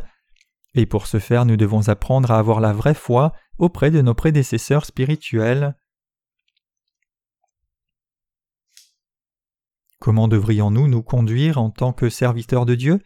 [0.75, 4.15] Et pour ce faire, nous devons apprendre à avoir la vraie foi auprès de nos
[4.15, 5.77] prédécesseurs spirituels.
[10.01, 13.01] Comment devrions-nous nous conduire en tant que serviteurs de Dieu?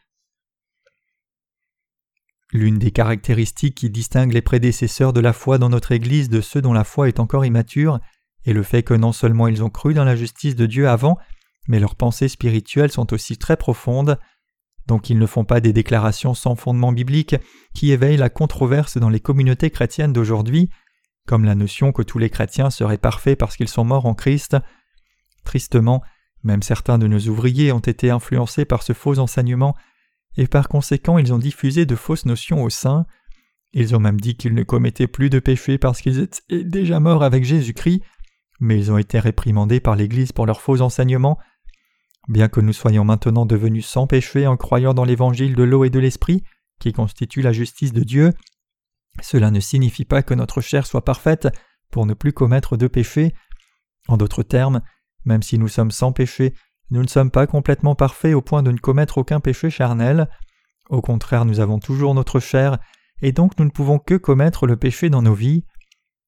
[2.52, 6.62] L'une des caractéristiques qui distinguent les prédécesseurs de la foi dans notre Église de ceux
[6.62, 8.00] dont la foi est encore immature
[8.46, 11.18] est le fait que non seulement ils ont cru dans la justice de Dieu avant,
[11.66, 14.18] mais leurs pensées spirituelles sont aussi très profondes,
[14.86, 17.36] donc ils ne font pas des déclarations sans fondement biblique
[17.74, 20.70] qui éveillent la controverse dans les communautés chrétiennes d'aujourd'hui,
[21.26, 24.56] comme la notion que tous les chrétiens seraient parfaits parce qu'ils sont morts en Christ.
[25.44, 26.02] Tristement,
[26.42, 29.76] même certains de nos ouvriers ont été influencés par ce faux enseignement,
[30.38, 33.04] et par conséquent ils ont diffusé de fausses notions au sein.
[33.74, 37.22] Ils ont même dit qu'ils ne commettaient plus de péché parce qu'ils étaient déjà morts
[37.22, 38.00] avec Jésus-Christ,
[38.60, 41.38] mais ils ont été réprimandés par l'Église pour leurs faux enseignements.
[42.28, 45.90] Bien que nous soyons maintenant devenus sans péché en croyant dans l'évangile de l'eau et
[45.90, 46.44] de l'esprit,
[46.80, 48.32] qui constitue la justice de Dieu,
[49.20, 51.48] cela ne signifie pas que notre chair soit parfaite
[51.90, 53.34] pour ne plus commettre de péché.
[54.06, 54.82] En d'autres termes,
[55.24, 56.54] même si nous sommes sans péché,
[56.90, 60.28] nous ne sommes pas complètement parfaits au point de ne commettre aucun péché charnel.
[60.90, 62.78] Au contraire, nous avons toujours notre chair,
[63.20, 65.64] et donc nous ne pouvons que commettre le péché dans nos vies.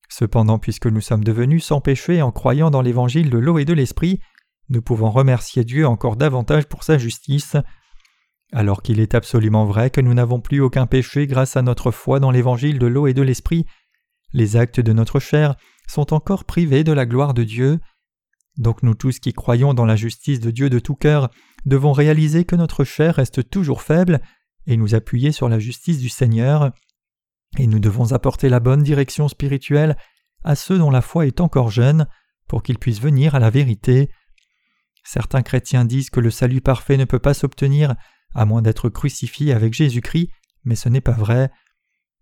[0.09, 3.73] Cependant, puisque nous sommes devenus sans péché en croyant dans l'évangile de l'eau et de
[3.73, 4.21] l'esprit,
[4.69, 7.57] nous pouvons remercier Dieu encore davantage pour sa justice.
[8.53, 12.21] Alors qu'il est absolument vrai que nous n'avons plus aucun péché grâce à notre foi
[12.21, 13.67] dans l'évangile de l'eau et de l'esprit,
[14.33, 15.57] les actes de notre chair
[15.89, 17.81] sont encore privés de la gloire de Dieu.
[18.61, 21.31] Donc nous tous qui croyons dans la justice de Dieu de tout cœur
[21.65, 24.21] devons réaliser que notre chair reste toujours faible
[24.67, 26.71] et nous appuyer sur la justice du Seigneur.
[27.59, 29.97] Et nous devons apporter la bonne direction spirituelle
[30.45, 32.07] à ceux dont la foi est encore jeune
[32.49, 34.11] pour qu'ils puissent venir à la vérité.
[35.05, 37.95] Certains chrétiens disent que le salut parfait ne peut pas s'obtenir
[38.35, 40.29] à moins d'être crucifié avec Jésus-Christ,
[40.65, 41.51] mais ce n'est pas vrai.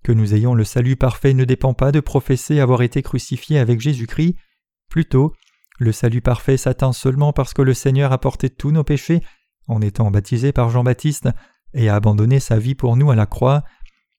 [0.05, 3.81] Que nous ayons le salut parfait ne dépend pas de professer avoir été crucifié avec
[3.81, 4.37] Jésus-Christ,
[4.88, 5.35] plutôt
[5.79, 9.23] le salut parfait s'atteint seulement parce que le Seigneur a porté tous nos péchés
[9.69, 11.29] en étant baptisé par Jean-Baptiste
[11.73, 13.62] et a abandonné sa vie pour nous à la croix.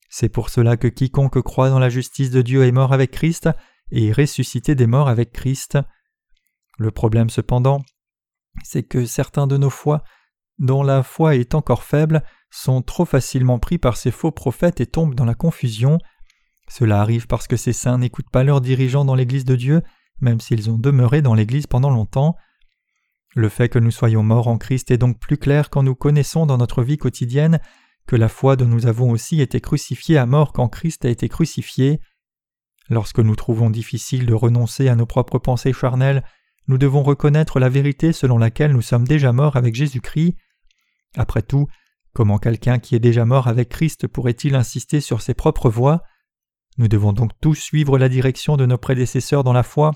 [0.09, 3.49] C'est pour cela que quiconque croit dans la justice de Dieu est mort avec Christ
[3.91, 5.77] et est ressuscité des morts avec Christ.
[6.77, 7.81] Le problème cependant,
[8.63, 10.03] c'est que certains de nos foi,
[10.59, 14.87] dont la foi est encore faible, sont trop facilement pris par ces faux prophètes et
[14.87, 15.97] tombent dans la confusion.
[16.69, 19.81] Cela arrive parce que ces saints n'écoutent pas leurs dirigeants dans l'Église de Dieu
[20.21, 22.35] même s'ils ont demeuré dans l'Église pendant longtemps.
[23.35, 26.45] Le fait que nous soyons morts en Christ est donc plus clair quand nous connaissons
[26.45, 27.59] dans notre vie quotidienne
[28.07, 31.29] que la foi dont nous avons aussi été crucifiés à mort quand Christ a été
[31.29, 31.99] crucifié.
[32.89, 36.23] Lorsque nous trouvons difficile de renoncer à nos propres pensées charnelles,
[36.67, 40.35] nous devons reconnaître la vérité selon laquelle nous sommes déjà morts avec Jésus-Christ.
[41.15, 41.67] Après tout,
[42.13, 46.01] comment quelqu'un qui est déjà mort avec Christ pourrait-il insister sur ses propres voies?
[46.79, 49.91] Nous devons donc tous suivre la direction de nos prédécesseurs dans la foi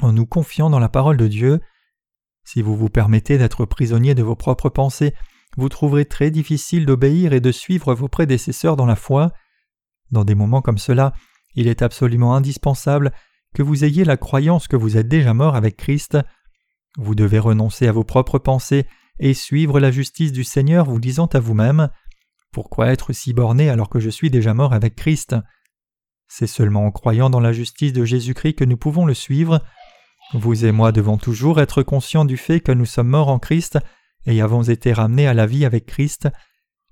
[0.00, 1.60] en nous confiant dans la parole de Dieu.
[2.44, 5.14] Si vous vous permettez d'être prisonnier de vos propres pensées,
[5.56, 9.32] vous trouverez très difficile d'obéir et de suivre vos prédécesseurs dans la foi.
[10.10, 11.14] Dans des moments comme cela,
[11.54, 13.12] il est absolument indispensable
[13.54, 16.18] que vous ayez la croyance que vous êtes déjà mort avec Christ.
[16.98, 18.86] Vous devez renoncer à vos propres pensées
[19.20, 21.88] et suivre la justice du Seigneur vous disant à vous-même
[22.52, 25.36] Pourquoi être si borné alors que je suis déjà mort avec Christ?
[26.26, 29.62] C'est seulement en croyant dans la justice de Jésus-Christ que nous pouvons le suivre.
[30.32, 33.78] Vous et moi devons toujours être conscients du fait que nous sommes morts en Christ
[34.26, 36.28] et avons été ramenés à la vie avec Christ,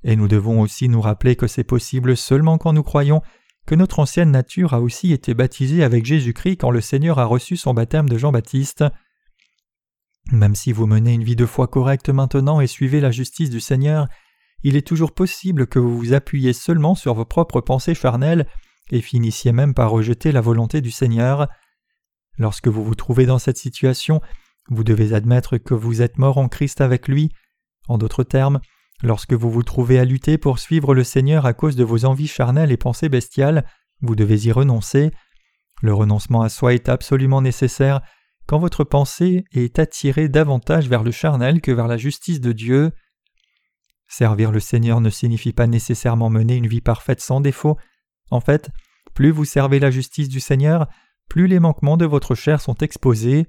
[0.04, 3.22] et nous devons aussi nous rappeler que c'est possible seulement quand nous croyons
[3.66, 7.56] que notre ancienne nature a aussi été baptisée avec Jésus-Christ quand le Seigneur a reçu
[7.56, 8.84] son baptême de Jean-Baptiste.
[10.30, 13.60] Même si vous menez une vie de foi correcte maintenant et suivez la justice du
[13.60, 14.08] Seigneur,
[14.62, 18.46] il est toujours possible que vous vous appuyiez seulement sur vos propres pensées charnelles
[18.90, 21.48] et finissiez même par rejeter la volonté du Seigneur.
[22.38, 24.20] Lorsque vous vous trouvez dans cette situation,
[24.68, 27.30] vous devez admettre que vous êtes mort en Christ avec lui.
[27.88, 28.60] En d'autres termes,
[29.02, 32.28] lorsque vous vous trouvez à lutter pour suivre le Seigneur à cause de vos envies
[32.28, 33.66] charnelles et pensées bestiales,
[34.00, 35.10] vous devez y renoncer.
[35.82, 38.00] Le renoncement à soi est absolument nécessaire
[38.46, 42.92] quand votre pensée est attirée davantage vers le charnel que vers la justice de Dieu.
[44.08, 47.76] Servir le Seigneur ne signifie pas nécessairement mener une vie parfaite sans défaut.
[48.30, 48.70] En fait,
[49.14, 50.86] plus vous servez la justice du Seigneur,
[51.32, 53.46] plus les manquements de votre chair sont exposés.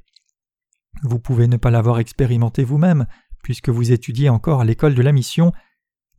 [1.01, 3.07] Vous pouvez ne pas l'avoir expérimenté vous-même,
[3.43, 5.51] puisque vous étudiez encore à l'école de la mission,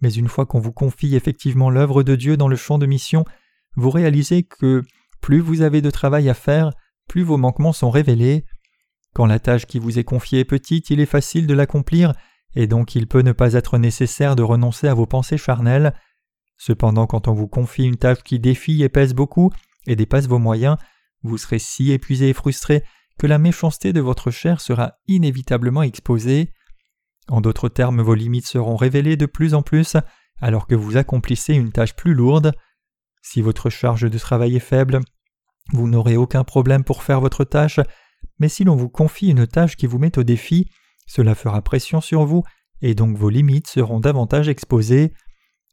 [0.03, 3.25] mais une fois qu'on vous confie effectivement l'œuvre de Dieu dans le champ de mission,
[3.77, 4.83] vous réalisez que
[5.23, 6.71] plus vous avez de travail à faire,
[7.09, 8.45] plus vos manquements sont révélés.
[9.15, 12.13] Quand la tâche qui vous est confiée est petite, il est facile de l'accomplir,
[12.55, 15.95] et donc il peut ne pas être nécessaire de renoncer à vos pensées charnelles.
[16.59, 19.51] Cependant, quand on vous confie une tâche qui défie et pèse beaucoup,
[19.87, 20.77] et dépasse vos moyens,
[21.25, 22.85] vous serez si épuisé et frustré
[23.19, 26.53] que la méchanceté de votre chair sera inévitablement exposée.
[27.29, 29.97] En d'autres termes, vos limites seront révélées de plus en plus
[30.41, 32.53] alors que vous accomplissez une tâche plus lourde.
[33.23, 35.01] Si votre charge de travail est faible,
[35.73, 37.81] vous n'aurez aucun problème pour faire votre tâche,
[38.39, 40.69] mais si l'on vous confie une tâche qui vous met au défi,
[41.07, 42.43] cela fera pression sur vous
[42.83, 45.15] et donc vos limites seront davantage exposées.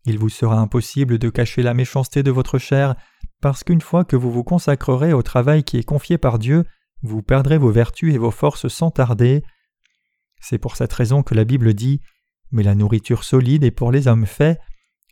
[0.05, 2.95] Il vous sera impossible de cacher la méchanceté de votre chair
[3.41, 6.63] parce qu'une fois que vous vous consacrerez au travail qui est confié par Dieu,
[7.01, 9.43] vous perdrez vos vertus et vos forces sans tarder.
[10.39, 12.01] C'est pour cette raison que la Bible dit
[12.51, 14.59] Mais la nourriture solide est pour les hommes faits.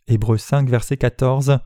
[0.06, 1.58] Hébreux 5, verset 14.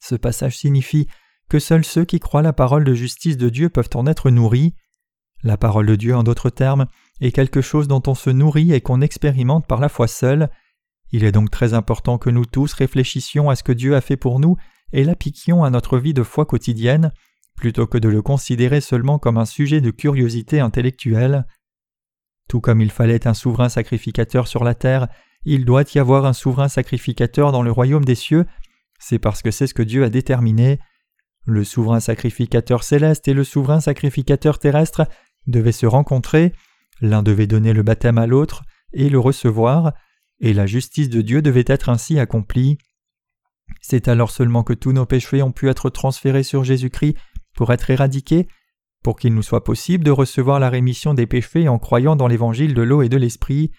[0.00, 1.08] Ce passage signifie
[1.48, 4.74] que seuls ceux qui croient la parole de justice de Dieu peuvent en être nourris.
[5.42, 6.86] La parole de Dieu, en d'autres termes,
[7.20, 10.50] est quelque chose dont on se nourrit et qu'on expérimente par la foi seule.
[11.10, 14.16] Il est donc très important que nous tous réfléchissions à ce que Dieu a fait
[14.18, 14.56] pour nous
[14.92, 17.12] et l'appliquions à notre vie de foi quotidienne
[17.58, 21.44] plutôt que de le considérer seulement comme un sujet de curiosité intellectuelle.
[22.48, 25.08] Tout comme il fallait un souverain sacrificateur sur la terre,
[25.44, 28.46] il doit y avoir un souverain sacrificateur dans le royaume des cieux,
[28.98, 30.78] c'est parce que c'est ce que Dieu a déterminé.
[31.44, 35.06] Le souverain sacrificateur céleste et le souverain sacrificateur terrestre
[35.46, 36.52] devaient se rencontrer,
[37.00, 39.92] l'un devait donner le baptême à l'autre et le recevoir,
[40.40, 42.78] et la justice de Dieu devait être ainsi accomplie.
[43.80, 47.16] C'est alors seulement que tous nos péchés ont pu être transférés sur Jésus-Christ
[47.54, 48.48] pour être éradiqués,
[49.02, 52.74] pour qu'il nous soit possible de recevoir la rémission des péchés en croyant dans l'évangile
[52.74, 53.70] de l'eau et de l'esprit.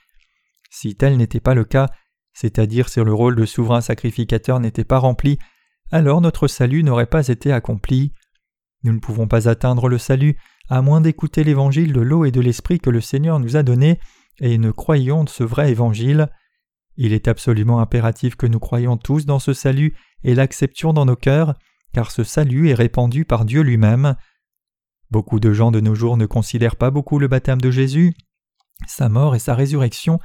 [0.69, 1.89] Si tel n'était pas le cas,
[2.34, 5.39] c'est-à-dire si le rôle de souverain sacrificateur n'était pas rempli,
[5.91, 8.13] alors notre salut n'aurait pas été accompli.
[8.84, 10.38] Nous ne pouvons pas atteindre le salut
[10.69, 13.99] à moins d'écouter l'évangile de l'eau et de l'esprit que le Seigneur nous a donné
[14.39, 16.30] et ne croyons de ce vrai évangile.
[17.01, 21.15] Il est absolument impératif que nous croyions tous dans ce salut et l'acceptions dans nos
[21.15, 21.55] cœurs
[21.93, 24.17] car ce salut est répandu par Dieu lui-même.
[25.09, 28.13] Beaucoup de gens de nos jours ne considèrent pas beaucoup le baptême de Jésus,
[28.85, 30.19] sa mort et sa résurrection.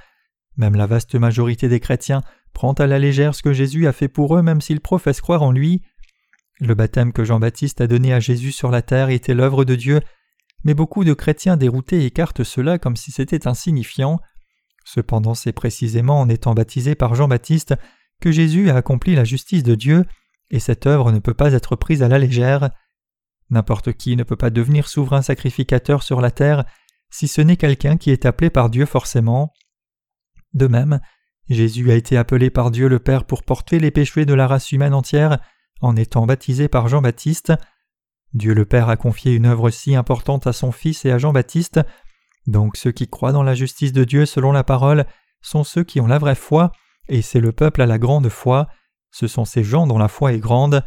[0.56, 4.08] Même la vaste majorité des chrétiens prend à la légère ce que Jésus a fait
[4.08, 5.80] pour eux même s'ils professent croire en lui.
[6.58, 10.00] Le baptême que Jean-Baptiste a donné à Jésus sur la terre était l'œuvre de Dieu,
[10.64, 14.18] mais beaucoup de chrétiens déroutés écartent cela comme si c'était insignifiant.
[14.84, 17.74] Cependant c'est précisément en étant baptisé par Jean-Baptiste
[18.20, 20.04] que Jésus a accompli la justice de Dieu
[20.50, 22.70] et cette œuvre ne peut pas être prise à la légère.
[23.50, 26.64] N'importe qui ne peut pas devenir souverain sacrificateur sur la terre,
[27.10, 29.52] si ce n'est quelqu'un qui est appelé par Dieu forcément.
[30.52, 31.00] De même,
[31.48, 34.72] Jésus a été appelé par Dieu le Père pour porter les péchés de la race
[34.72, 35.38] humaine entière
[35.80, 37.52] en étant baptisé par Jean-Baptiste.
[38.32, 41.80] Dieu le Père a confié une œuvre si importante à son Fils et à Jean-Baptiste,
[42.46, 45.06] donc ceux qui croient dans la justice de Dieu selon la parole
[45.40, 46.72] sont ceux qui ont la vraie foi,
[47.08, 48.68] et c'est le peuple à la grande foi,
[49.10, 50.84] ce sont ces gens dont la foi est grande.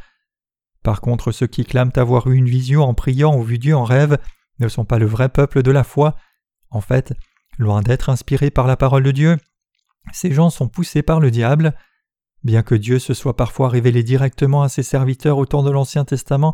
[0.83, 3.83] Par contre, ceux qui clament avoir eu une vision en priant ou vu Dieu en
[3.83, 4.17] rêve
[4.59, 6.15] ne sont pas le vrai peuple de la foi.
[6.69, 7.13] En fait,
[7.57, 9.37] loin d'être inspirés par la parole de Dieu,
[10.11, 11.73] ces gens sont poussés par le diable.
[12.43, 16.05] Bien que Dieu se soit parfois révélé directement à ses serviteurs au temps de l'Ancien
[16.05, 16.53] Testament,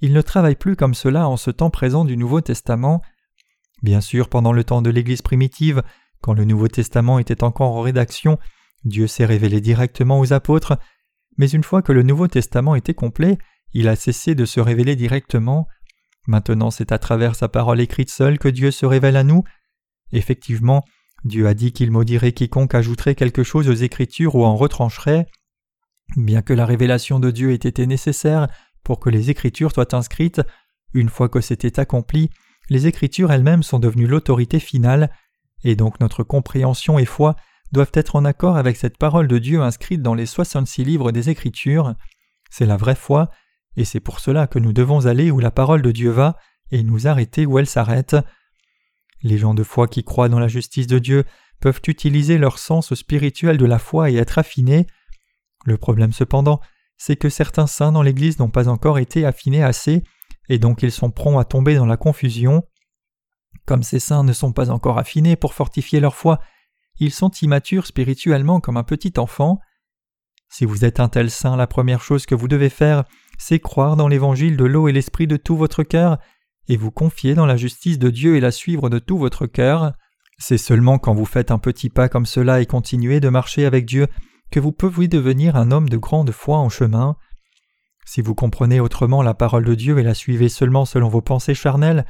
[0.00, 3.02] il ne travaille plus comme cela en ce temps présent du Nouveau Testament.
[3.82, 5.82] Bien sûr, pendant le temps de l'Église primitive,
[6.20, 8.38] quand le Nouveau Testament était encore en rédaction,
[8.84, 10.78] Dieu s'est révélé directement aux apôtres,
[11.36, 13.38] mais une fois que le Nouveau Testament était complet,
[13.72, 15.68] il a cessé de se révéler directement.
[16.26, 19.44] Maintenant c'est à travers sa parole écrite seule que Dieu se révèle à nous.
[20.12, 20.84] Effectivement,
[21.24, 25.26] Dieu a dit qu'il maudirait quiconque ajouterait quelque chose aux Écritures ou en retrancherait.
[26.16, 28.48] Bien que la révélation de Dieu ait été nécessaire
[28.82, 30.40] pour que les Écritures soient inscrites,
[30.94, 32.30] une fois que c'était accompli,
[32.68, 35.10] les Écritures elles-mêmes sont devenues l'autorité finale,
[35.64, 37.36] et donc notre compréhension et foi
[37.72, 41.30] doivent être en accord avec cette parole de Dieu inscrite dans les 66 livres des
[41.30, 41.94] Écritures.
[42.50, 43.30] C'est la vraie foi,
[43.76, 46.36] et c'est pour cela que nous devons aller où la parole de Dieu va
[46.70, 48.16] et nous arrêter où elle s'arrête.
[49.22, 51.24] Les gens de foi qui croient dans la justice de Dieu
[51.60, 54.86] peuvent utiliser leur sens spirituel de la foi et être affinés.
[55.64, 56.60] Le problème cependant,
[56.96, 60.02] c'est que certains saints dans l'Église n'ont pas encore été affinés assez,
[60.48, 62.62] et donc ils sont prompts à tomber dans la confusion.
[63.66, 66.40] Comme ces saints ne sont pas encore affinés pour fortifier leur foi,
[66.98, 69.60] ils sont immatures spirituellement comme un petit enfant.
[70.50, 73.04] Si vous êtes un tel saint, la première chose que vous devez faire,
[73.38, 76.18] c'est croire dans l'évangile de l'eau et l'esprit de tout votre cœur,
[76.68, 79.92] et vous confier dans la justice de Dieu et la suivre de tout votre cœur.
[80.38, 83.86] C'est seulement quand vous faites un petit pas comme cela et continuez de marcher avec
[83.86, 84.06] Dieu
[84.50, 87.16] que vous pouvez devenir un homme de grande foi en chemin.
[88.10, 91.54] Si vous comprenez autrement la parole de Dieu et la suivez seulement selon vos pensées
[91.54, 92.06] charnelles,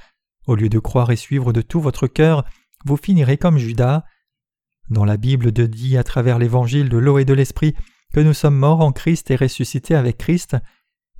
[0.46, 2.44] au lieu de croire et suivre de tout votre cœur,
[2.84, 4.04] vous finirez comme Judas.
[4.90, 7.74] Dans la Bible de dit à travers l'évangile de l'eau et de l'esprit
[8.14, 10.56] que nous sommes morts en Christ et ressuscités avec Christ,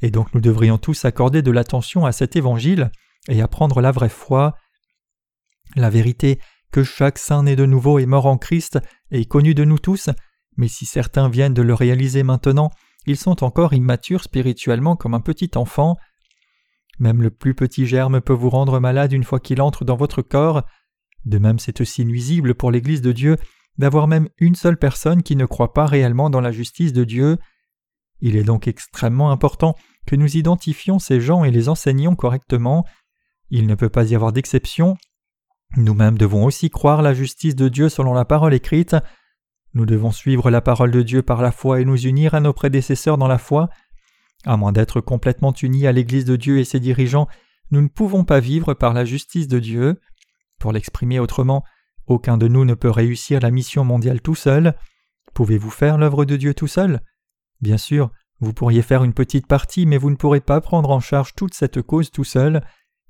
[0.00, 2.92] et donc nous devrions tous accorder de l'attention à cet évangile
[3.28, 4.54] et apprendre la vraie foi.
[5.74, 6.38] La vérité
[6.70, 8.78] que chaque saint né de nouveau est mort en Christ
[9.10, 10.08] est connue de nous tous,
[10.56, 12.70] mais si certains viennent de le réaliser maintenant,
[13.06, 15.96] ils sont encore immatures spirituellement comme un petit enfant.
[16.98, 20.22] Même le plus petit germe peut vous rendre malade une fois qu'il entre dans votre
[20.22, 20.62] corps.
[21.24, 23.36] De même c'est aussi nuisible pour l'Église de Dieu
[23.78, 27.38] d'avoir même une seule personne qui ne croit pas réellement dans la justice de Dieu.
[28.20, 32.84] Il est donc extrêmement important que nous identifions ces gens et les enseignions correctement.
[33.50, 34.96] Il ne peut pas y avoir d'exception.
[35.76, 38.96] Nous-mêmes devons aussi croire la justice de Dieu selon la parole écrite.
[39.74, 42.52] Nous devons suivre la parole de Dieu par la foi et nous unir à nos
[42.52, 43.68] prédécesseurs dans la foi.
[44.44, 47.28] À moins d'être complètement unis à l'Église de Dieu et ses dirigeants,
[47.70, 50.00] nous ne pouvons pas vivre par la justice de Dieu.
[50.58, 51.64] Pour l'exprimer autrement,
[52.06, 54.74] aucun de nous ne peut réussir la mission mondiale tout seul.
[55.34, 57.02] Pouvez-vous faire l'œuvre de Dieu tout seul?
[57.60, 61.00] Bien sûr, vous pourriez faire une petite partie, mais vous ne pourrez pas prendre en
[61.00, 62.62] charge toute cette cause tout seul,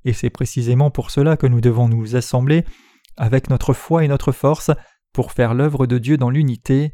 [0.03, 2.65] et c'est précisément pour cela que nous devons nous assembler
[3.15, 4.71] avec notre foi et notre force
[5.13, 6.93] pour faire l'œuvre de Dieu dans l'unité.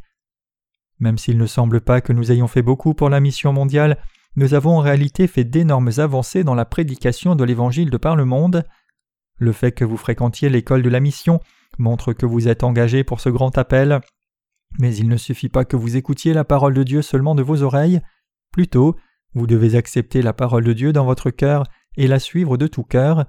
[1.00, 3.98] Même s'il ne semble pas que nous ayons fait beaucoup pour la mission mondiale,
[4.36, 8.26] nous avons en réalité fait d'énormes avancées dans la prédication de l'Évangile de par le
[8.26, 8.64] monde.
[9.38, 11.40] Le fait que vous fréquentiez l'école de la mission
[11.78, 14.00] montre que vous êtes engagé pour ce grand appel,
[14.80, 17.62] mais il ne suffit pas que vous écoutiez la parole de Dieu seulement de vos
[17.64, 18.02] oreilles,
[18.52, 18.96] plutôt
[19.34, 21.66] vous devez accepter la parole de Dieu dans votre cœur
[21.98, 23.26] et la suivre de tout cœur.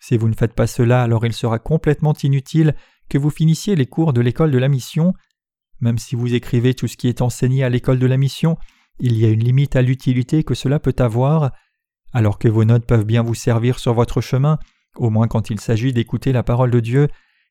[0.00, 2.74] Si vous ne faites pas cela, alors il sera complètement inutile
[3.08, 5.14] que vous finissiez les cours de l'école de la mission.
[5.80, 8.56] Même si vous écrivez tout ce qui est enseigné à l'école de la mission,
[8.98, 11.52] il y a une limite à l'utilité que cela peut avoir.
[12.12, 14.58] Alors que vos notes peuvent bien vous servir sur votre chemin,
[14.96, 17.08] au moins quand il s'agit d'écouter la parole de Dieu,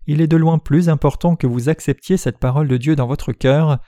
[0.07, 3.31] il est de loin plus important que vous acceptiez cette parole de Dieu dans votre
[3.31, 3.79] cœur.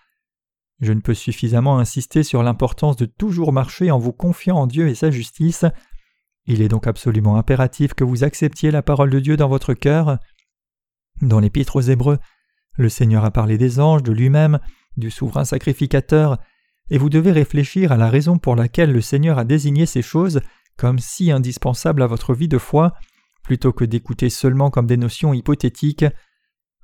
[0.79, 4.87] Je ne peux suffisamment insister sur l'importance de toujours marcher en vous confiant en Dieu
[4.87, 5.65] et sa justice.
[6.45, 10.19] Il est donc absolument impératif que vous acceptiez la parole de Dieu dans votre cœur.
[11.21, 12.19] Dans l'Épître aux Hébreux,
[12.75, 14.59] le Seigneur a parlé des anges, de lui-même,
[14.97, 16.37] du souverain sacrificateur,
[16.89, 20.41] et vous devez réfléchir à la raison pour laquelle le Seigneur a désigné ces choses
[20.77, 22.93] comme si indispensables à votre vie de foi,
[23.43, 26.05] plutôt que d'écouter seulement comme des notions hypothétiques.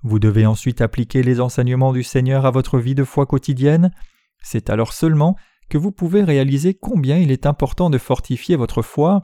[0.01, 3.91] Vous devez ensuite appliquer les enseignements du Seigneur à votre vie de foi quotidienne.
[4.41, 5.37] C'est alors seulement
[5.69, 9.21] que vous pouvez réaliser combien il est important de fortifier votre foi,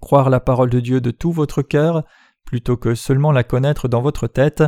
[0.00, 2.04] croire la parole de Dieu de tout votre cœur,
[2.44, 4.62] plutôt que seulement la connaître dans votre tête,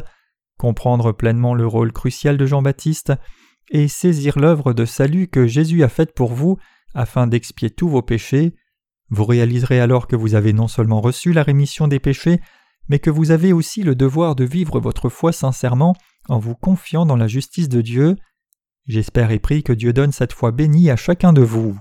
[0.59, 3.13] comprendre pleinement le rôle crucial de Jean-Baptiste,
[3.71, 6.57] et saisir l'œuvre de salut que Jésus a faite pour vous
[6.95, 8.55] afin d'expier tous vos péchés,
[9.11, 12.41] vous réaliserez alors que vous avez non seulement reçu la rémission des péchés,
[12.89, 15.95] mais que vous avez aussi le devoir de vivre votre foi sincèrement
[16.29, 18.17] en vous confiant dans la justice de Dieu.
[18.87, 21.79] J'espère et prie que Dieu donne cette foi bénie à chacun de vous.